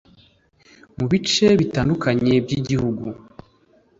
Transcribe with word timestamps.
Mu 0.97 1.05
bice 1.11 1.47
bitandukanye 1.59 2.33
by’igihugu 2.45 3.07